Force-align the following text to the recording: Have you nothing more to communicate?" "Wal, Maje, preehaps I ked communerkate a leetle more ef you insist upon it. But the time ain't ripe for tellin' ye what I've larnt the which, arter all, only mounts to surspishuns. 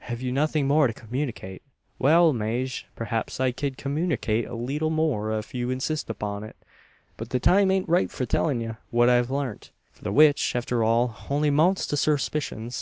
Have 0.00 0.20
you 0.20 0.32
nothing 0.32 0.66
more 0.66 0.86
to 0.86 0.92
communicate?" 0.92 1.62
"Wal, 1.98 2.34
Maje, 2.34 2.84
preehaps 2.94 3.40
I 3.40 3.52
ked 3.52 3.78
communerkate 3.78 4.46
a 4.46 4.54
leetle 4.54 4.90
more 4.90 5.32
ef 5.32 5.54
you 5.54 5.70
insist 5.70 6.10
upon 6.10 6.44
it. 6.44 6.56
But 7.16 7.30
the 7.30 7.40
time 7.40 7.70
ain't 7.70 7.88
ripe 7.88 8.10
for 8.10 8.26
tellin' 8.26 8.60
ye 8.60 8.72
what 8.90 9.08
I've 9.08 9.30
larnt 9.30 9.70
the 10.02 10.12
which, 10.12 10.54
arter 10.54 10.84
all, 10.84 11.16
only 11.30 11.48
mounts 11.48 11.86
to 11.86 11.96
surspishuns. 11.96 12.76